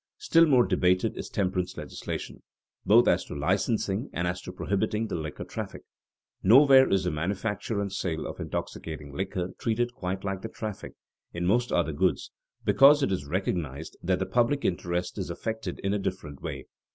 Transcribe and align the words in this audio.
Still 0.17 0.47
more 0.47 0.65
debated 0.65 1.15
is 1.15 1.29
temperance 1.29 1.77
legislation, 1.77 2.41
both 2.87 3.07
as 3.07 3.23
to 3.25 3.35
licensing 3.35 4.09
and 4.13 4.27
as 4.27 4.41
to 4.41 4.51
prohibiting 4.51 5.05
the 5.07 5.13
liquor 5.15 5.43
traffic. 5.43 5.83
Nowhere 6.41 6.89
is 6.89 7.03
the 7.03 7.11
manufacture 7.11 7.79
and 7.79 7.93
sale 7.93 8.25
of 8.25 8.39
intoxicating 8.39 9.15
liquor 9.15 9.49
treated 9.59 9.93
quite 9.93 10.23
like 10.23 10.41
the 10.41 10.49
traffic 10.49 10.93
in 11.33 11.45
most 11.45 11.71
other 11.71 11.93
goods, 11.93 12.31
because 12.65 13.03
it 13.03 13.11
is 13.11 13.27
recognized 13.27 13.95
that 14.01 14.17
the 14.17 14.25
public 14.25 14.65
interest 14.65 15.19
is 15.19 15.29
affected 15.29 15.77
in 15.83 15.93
a 15.93 15.99
different 15.99 16.41
way. 16.41 16.65